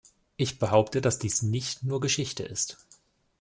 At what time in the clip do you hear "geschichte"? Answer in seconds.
2.01-2.41